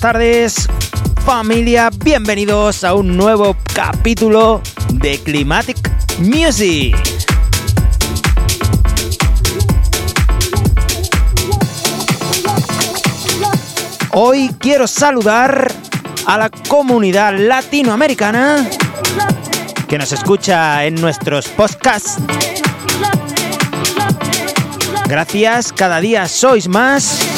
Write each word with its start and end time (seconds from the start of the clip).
Buenas 0.00 0.12
tardes, 0.12 0.68
familia. 1.24 1.90
Bienvenidos 2.04 2.84
a 2.84 2.94
un 2.94 3.16
nuevo 3.16 3.56
capítulo 3.74 4.62
de 4.92 5.18
Climatic 5.18 5.76
Music. 6.20 6.94
Hoy 14.12 14.54
quiero 14.60 14.86
saludar 14.86 15.72
a 16.26 16.38
la 16.38 16.48
comunidad 16.68 17.36
latinoamericana 17.36 18.70
que 19.88 19.98
nos 19.98 20.12
escucha 20.12 20.84
en 20.84 20.94
nuestros 20.94 21.48
podcasts. 21.48 22.18
Gracias, 25.08 25.72
cada 25.72 26.00
día 26.00 26.28
sois 26.28 26.68
más. 26.68 27.37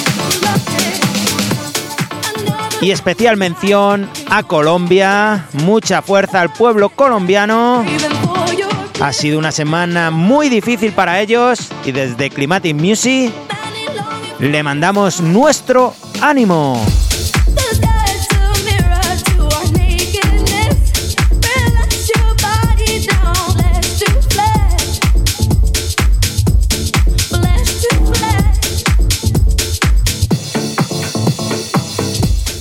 Y 2.80 2.92
especial 2.92 3.36
mención 3.36 4.08
a 4.30 4.42
Colombia, 4.42 5.46
mucha 5.52 6.00
fuerza 6.00 6.40
al 6.40 6.52
pueblo 6.52 6.88
colombiano. 6.88 7.84
Ha 9.00 9.12
sido 9.12 9.38
una 9.38 9.52
semana 9.52 10.10
muy 10.10 10.48
difícil 10.48 10.92
para 10.92 11.20
ellos 11.20 11.68
y 11.84 11.92
desde 11.92 12.30
Climatic 12.30 12.74
Music 12.74 13.32
le 14.38 14.62
mandamos 14.62 15.20
nuestro 15.20 15.94
ánimo. 16.22 16.82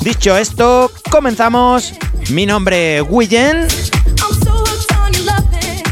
Dicho 0.09 0.35
esto, 0.35 0.91
comenzamos. 1.11 1.93
Mi 2.31 2.47
nombre 2.47 2.97
es 2.97 3.03
Willen. 3.07 3.67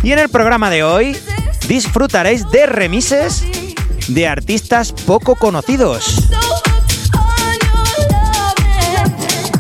Y 0.02 0.12
en 0.12 0.18
el 0.18 0.28
programa 0.30 0.72
de 0.72 0.84
hoy 0.84 1.16
disfrutaréis 1.68 2.50
de 2.50 2.66
remises 2.66 3.44
de 4.08 4.28
artistas 4.28 4.92
poco 4.92 5.36
conocidos. 5.36 6.30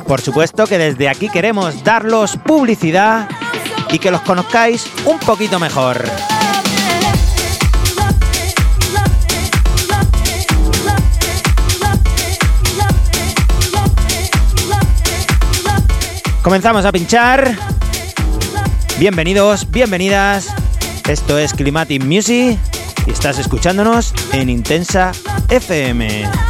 Por 0.07 0.21
supuesto 0.21 0.65
que 0.65 0.79
desde 0.79 1.07
aquí 1.07 1.29
queremos 1.29 1.83
darlos 1.83 2.35
publicidad 2.37 3.29
y 3.91 3.99
que 3.99 4.09
los 4.09 4.21
conozcáis 4.21 4.87
un 5.05 5.19
poquito 5.19 5.59
mejor. 5.59 6.03
Comenzamos 16.47 16.85
a 16.85 16.93
pinchar. 16.93 17.57
Bienvenidos, 18.99 19.69
bienvenidas. 19.69 20.47
Esto 21.09 21.37
es 21.37 21.51
Climatic 21.51 22.01
Music 22.05 22.57
y 23.05 23.11
estás 23.11 23.37
escuchándonos 23.37 24.13
en 24.31 24.49
Intensa 24.49 25.11
FM. 25.49 26.46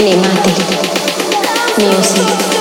Climatic 0.00 0.56
Music. 1.76 2.59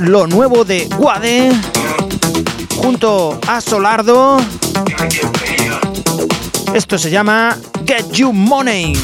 Lo 0.00 0.26
nuevo 0.26 0.64
de 0.64 0.86
Guade 0.86 1.52
junto 2.82 3.38
a 3.46 3.60
Solardo. 3.60 4.38
Esto 6.74 6.98
se 6.98 7.10
llama 7.10 7.56
Get 7.86 8.10
You 8.10 8.32
Money. 8.32 8.94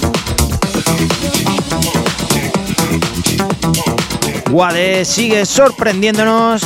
Guade 4.50 5.04
sigue 5.04 5.46
sorprendiéndonos 5.46 6.62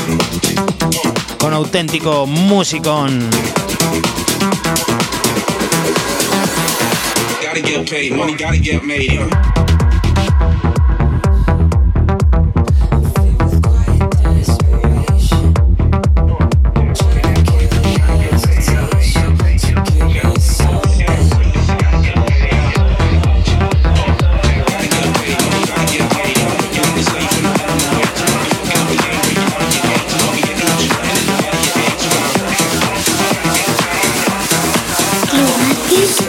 con 1.38 1.52
auténtico 1.52 2.26
musicón. 2.26 3.28
Get 7.62 7.90
paid, 7.90 8.12
money 8.12 8.34
get 8.36 8.82
made. 8.82 9.47
Music. 35.98 36.28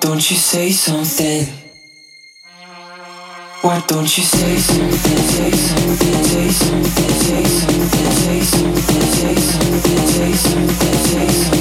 Don't 0.00 0.30
you 0.30 0.36
say 0.36 0.70
something? 0.70 1.46
Why 3.62 3.82
don't 3.86 4.16
you 4.16 4.24
say 4.24 4.56
something? 4.56 4.98
Say 4.98 5.50
something, 5.50 6.24
say 6.24 6.50
something, 6.50 7.10
say 7.24 7.44
something, 7.44 8.12
say 8.12 8.40
something, 8.40 9.02
say 9.02 9.34
something, 9.34 10.06
say 10.06 10.32
something, 10.32 10.98
say 11.04 11.28
something, 11.28 11.57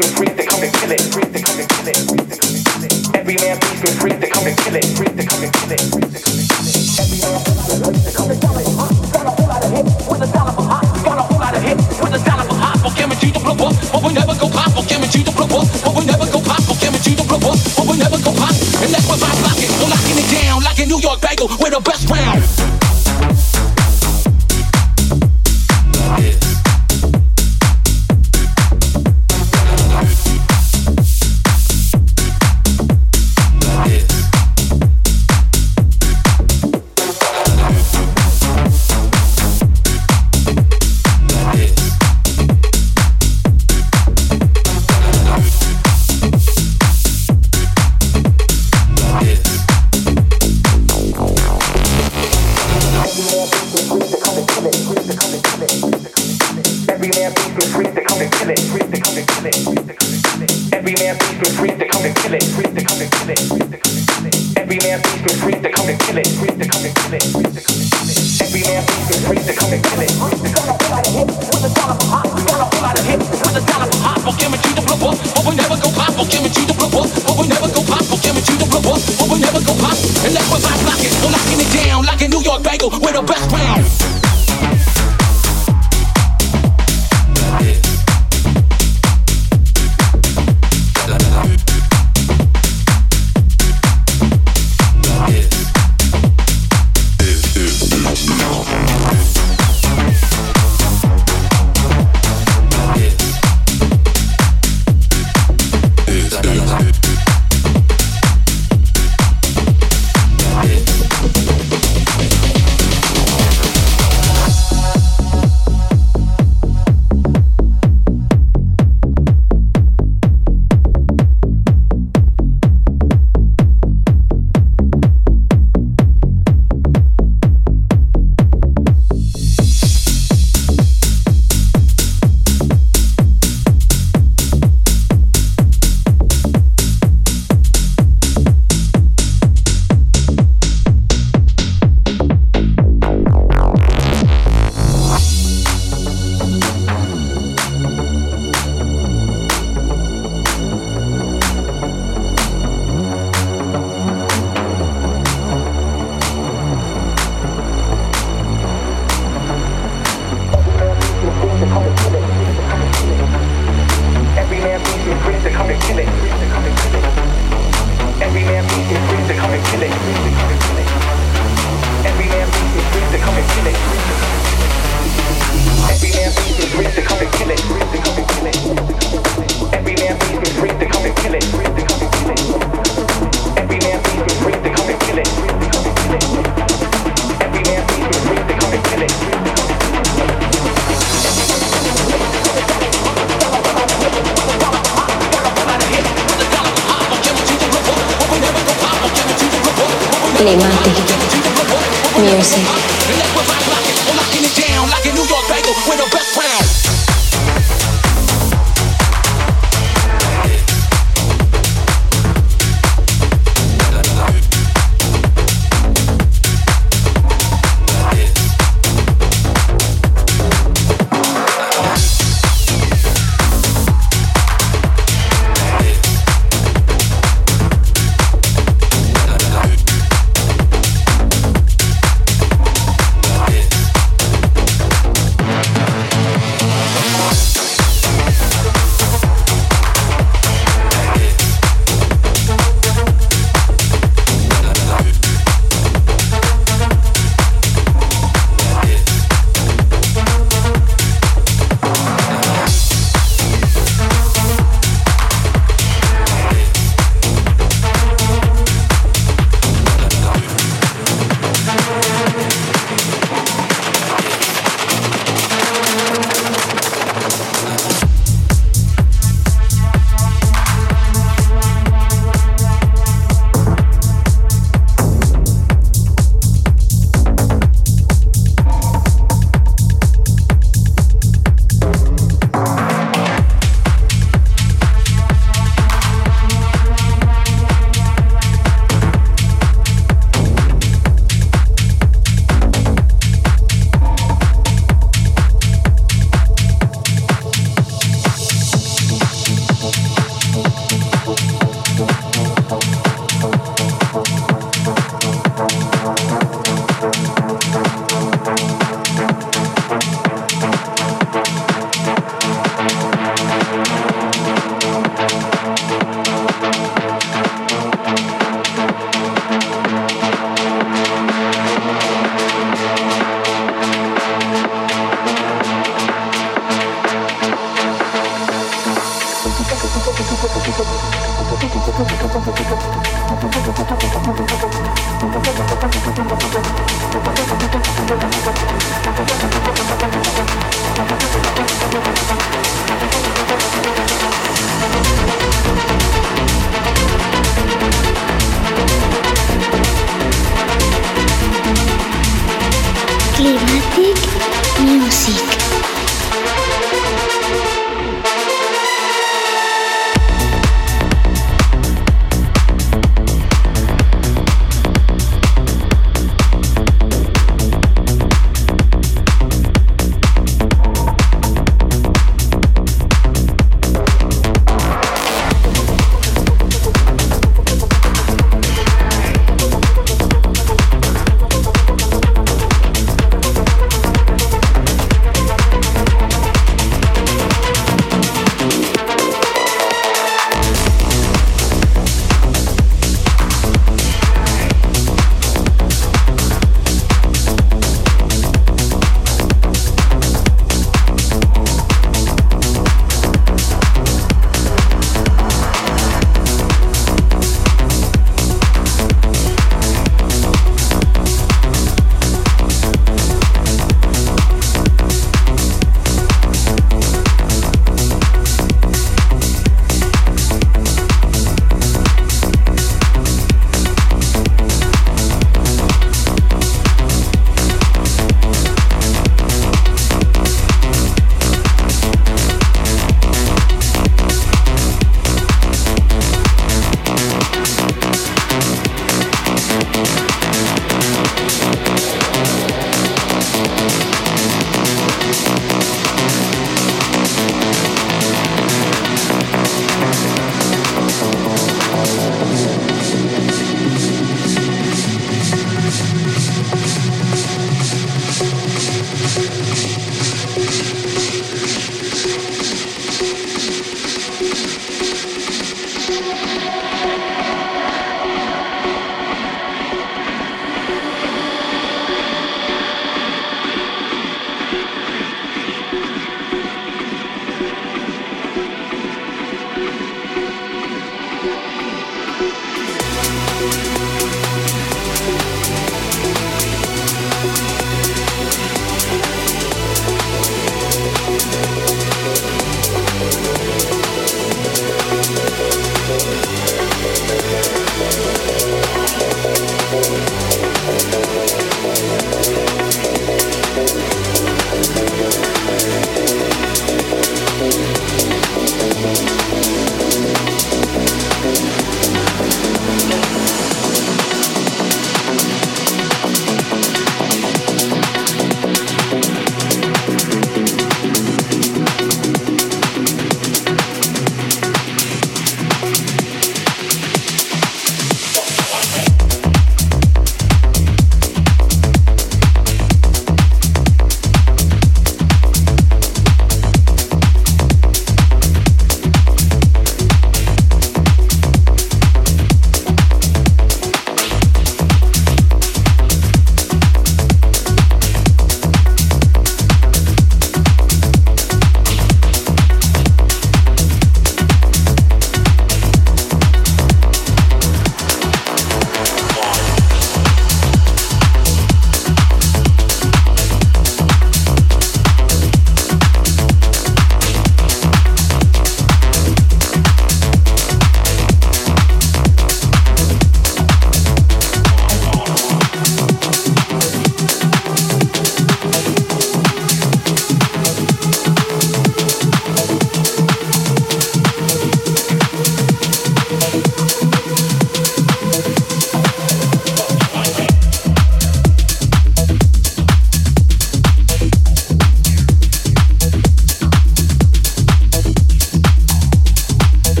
feel 0.00 0.16
free 0.16 0.26
to 0.28 0.44
come 0.44 0.62
and 0.62 0.72
kill 0.72 0.90
it. 0.92 1.00
Free 1.00 1.22
to 1.22 1.42
come 1.42 1.58
and 1.60 1.68
kill 1.68 1.88
it. 1.88 3.16
Every 3.16 3.36
man 3.36 3.58
please 3.60 3.80
feel 3.80 4.00
free 4.00 4.12
to 4.12 4.30
come 4.30 4.46
and 4.46 4.56
kill 4.58 4.76
it. 4.76 4.84
Free 4.96 5.06
to 5.06 5.26
come 5.26 5.42
and 5.42 5.52
kill 5.52 5.72
it. 5.72 6.09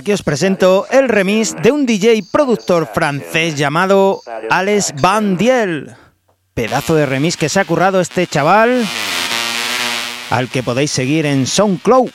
Aquí 0.00 0.12
os 0.12 0.22
presento 0.22 0.86
el 0.90 1.10
remix 1.10 1.54
de 1.60 1.72
un 1.72 1.84
DJ 1.84 2.24
productor 2.32 2.88
francés 2.92 3.54
llamado 3.54 4.22
Alex 4.48 4.94
Van 4.98 5.36
Diel. 5.36 5.94
Pedazo 6.54 6.94
de 6.94 7.04
remix 7.04 7.36
que 7.36 7.50
se 7.50 7.60
ha 7.60 7.66
currado 7.66 8.00
este 8.00 8.26
chaval, 8.26 8.86
al 10.30 10.48
que 10.48 10.62
podéis 10.62 10.90
seguir 10.90 11.26
en 11.26 11.46
SoundCloud. 11.46 12.10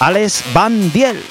Alex 0.00 0.44
Van 0.54 0.90
Diel. 0.92 1.22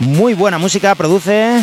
Muy 0.00 0.34
buena 0.34 0.58
música 0.58 0.94
produce. 0.94 1.58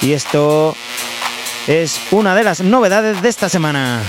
Y 0.00 0.12
esto 0.12 0.74
es 1.66 2.00
una 2.10 2.34
de 2.34 2.44
las 2.44 2.62
novedades 2.62 3.20
de 3.20 3.28
esta 3.28 3.50
semana. 3.50 4.02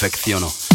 confecciono. 0.00 0.69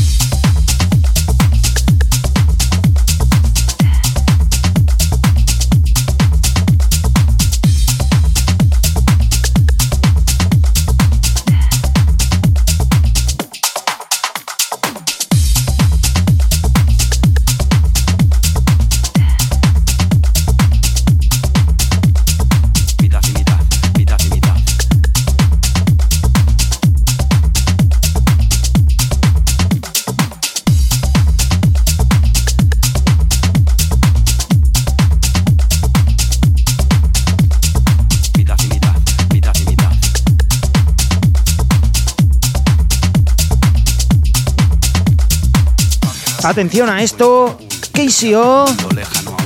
Atención 46.45 46.91
a 46.91 47.01
esto, 47.01 47.57
KCO, 47.91 48.65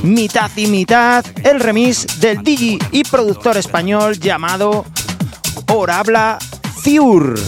mitad 0.04 0.52
y 0.58 0.68
mitad, 0.68 1.26
el 1.46 1.62
remix 1.62 2.20
del 2.20 2.44
DJ 2.44 2.78
y 2.92 3.06
productor 3.06 3.56
español 3.56 4.20
llamado 4.20 4.86
Orabla 5.68 6.38
Fiur. 6.84 7.40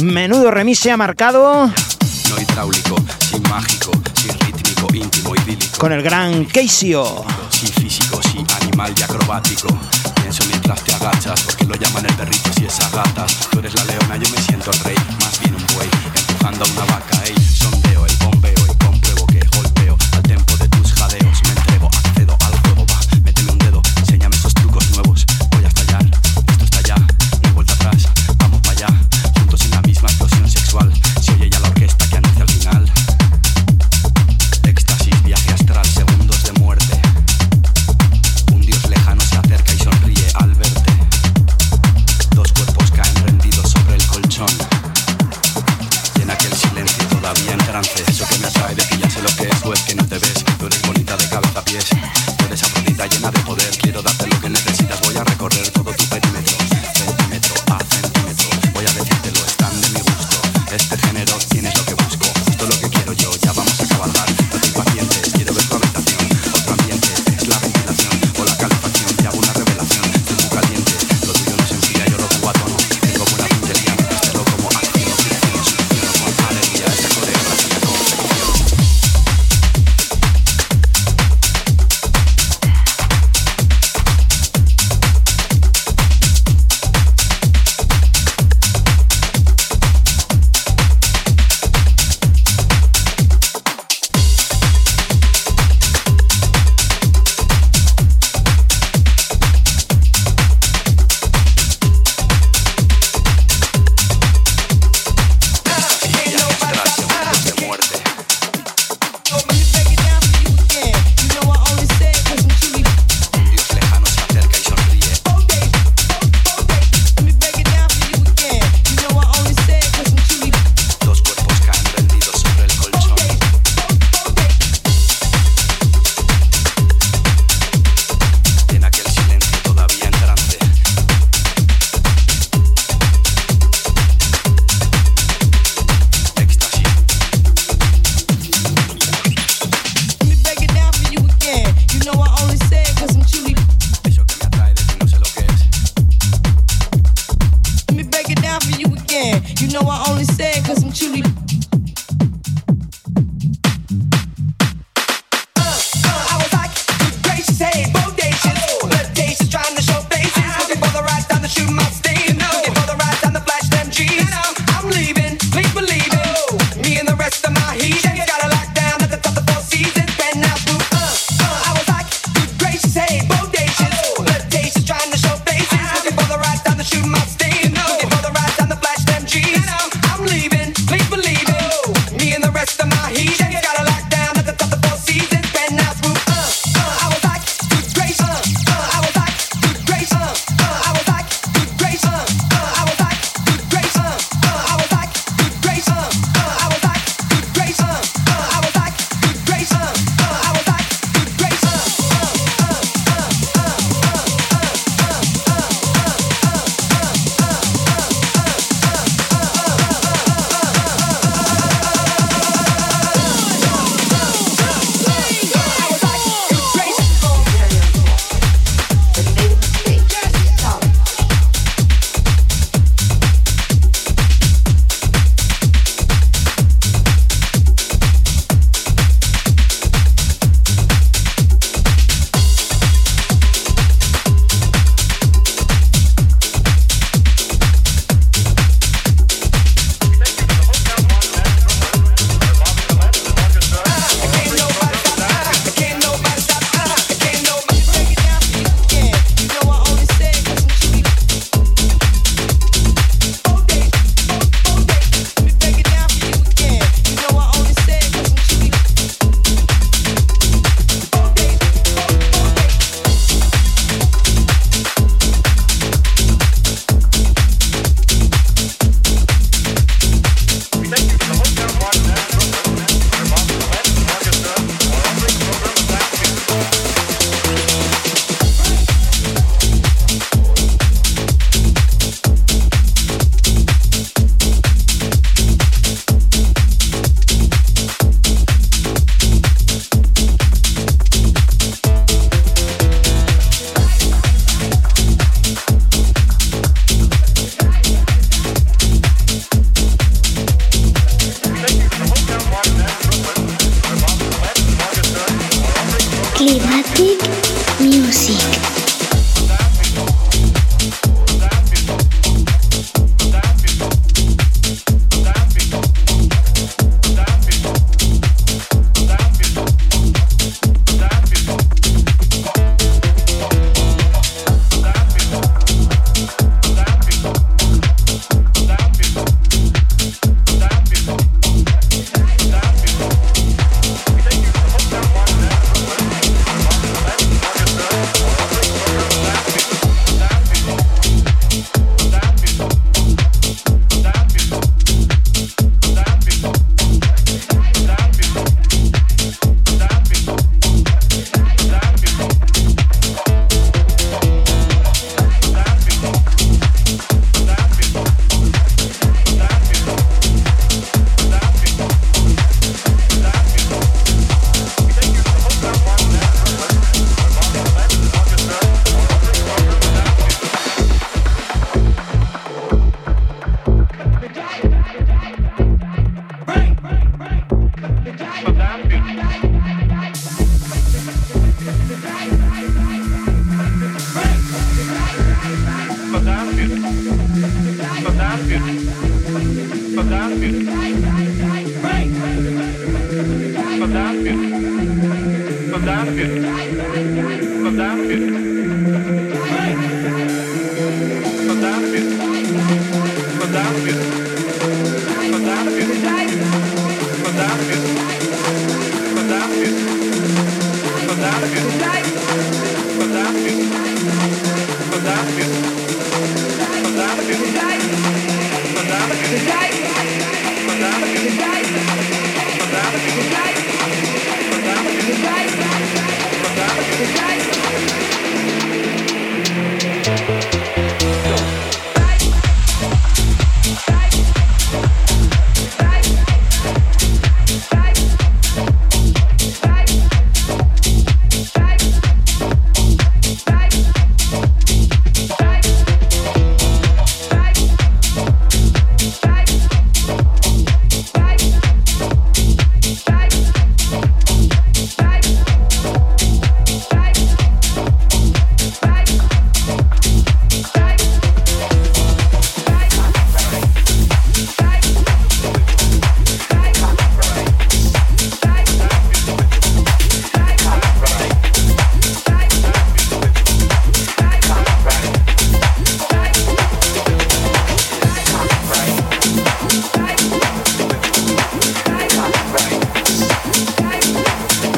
Menudo 0.00 0.50
remix 0.50 0.80
se 0.80 0.90
ha 0.90 0.98
marcado. 0.98 1.66
No 1.66 2.42
hidráulico, 2.42 2.96
sin 3.20 3.42
mágico, 3.44 3.90
sin 4.12 4.38
rítmico, 4.40 4.94
íntimo, 4.94 5.34
idílico. 5.34 5.78
Con 5.78 5.92
el 5.92 6.02
gran 6.02 6.44
KCO. 6.44 7.24
Sin 7.48 7.68
físico, 7.70 8.20
sin 8.22 8.46
animal 8.60 8.92
y 8.94 9.02
acrobático. 9.02 9.68
Pienso 10.20 10.44
mientras 10.46 10.84
te 10.84 10.92
agachas, 10.92 11.40
porque 11.40 11.64
lo 11.64 11.74
llaman 11.74 12.04
el 12.04 12.14
perrito 12.16 12.50
si 12.54 12.66
es 12.66 12.78
gata. 12.92 13.24
Tú 13.50 13.60
eres 13.60 13.74
la 13.76 13.84
leona, 13.84 14.16
yo 14.18 14.28
me 14.30 14.42
siento 14.42 14.70
el 14.70 14.78
rey, 14.80 14.96
empujando 16.48 16.64
a 16.64 16.82
una 16.82 16.92
vaca, 16.92 17.24
ey, 17.24 17.34
sondeo 17.36 17.87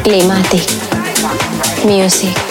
Climatic 0.03 0.67
Music. 1.85 2.50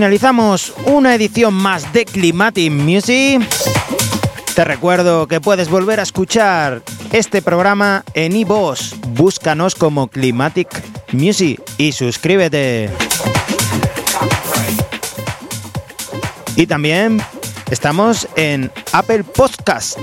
Finalizamos 0.00 0.72
una 0.86 1.14
edición 1.14 1.52
más 1.52 1.92
de 1.92 2.06
Climatic 2.06 2.72
Music. 2.72 3.46
Te 4.54 4.64
recuerdo 4.64 5.28
que 5.28 5.42
puedes 5.42 5.68
volver 5.68 6.00
a 6.00 6.04
escuchar 6.04 6.82
este 7.12 7.42
programa 7.42 8.02
en 8.14 8.34
iVoox. 8.34 8.94
Búscanos 9.08 9.74
como 9.74 10.08
Climatic 10.08 10.68
Music 11.12 11.60
y 11.76 11.92
suscríbete. 11.92 12.88
Y 16.56 16.66
también 16.66 17.20
estamos 17.70 18.26
en 18.36 18.72
Apple 18.92 19.24
Podcast. 19.24 19.98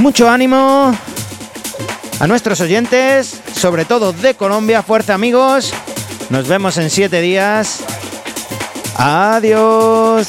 Mucho 0.00 0.30
ánimo 0.30 0.96
a 2.20 2.26
nuestros 2.26 2.58
oyentes, 2.62 3.38
sobre 3.54 3.84
todo 3.84 4.14
de 4.14 4.34
Colombia. 4.34 4.82
Fuerza 4.82 5.12
amigos. 5.12 5.74
Nos 6.30 6.48
vemos 6.48 6.78
en 6.78 6.88
siete 6.88 7.20
días. 7.20 7.80
Adiós. 8.96 10.26